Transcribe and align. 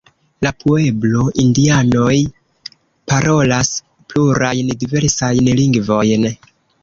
La 0.43 0.51
pueblo-indianoj 0.61 2.15
parolas 3.13 3.71
plurajn 4.13 4.73
diversajn 4.85 5.53
lingvojn. 5.63 6.27